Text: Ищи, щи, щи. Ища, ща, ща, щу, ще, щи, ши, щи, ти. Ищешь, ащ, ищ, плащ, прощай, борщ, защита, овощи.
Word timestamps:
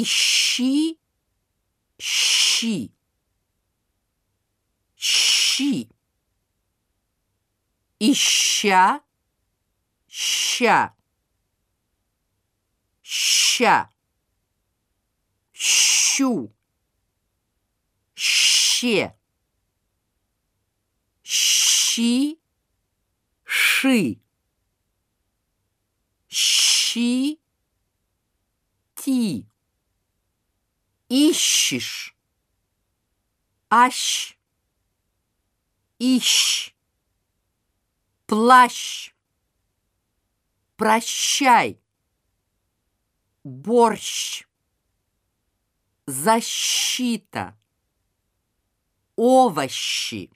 Ищи, 0.00 0.98
щи, 1.98 2.90
щи. 4.96 5.88
Ища, 8.00 9.00
ща, 10.08 10.94
ща, 13.02 13.88
щу, 15.52 16.50
ще, 18.14 19.14
щи, 21.22 22.38
ши, 23.44 24.18
щи, 26.28 27.38
ти. 28.94 29.53
Ищешь, 31.16 32.16
ащ, 33.70 34.36
ищ, 36.00 36.74
плащ, 38.26 39.14
прощай, 40.76 41.78
борщ, 43.44 44.44
защита, 46.06 47.56
овощи. 49.14 50.32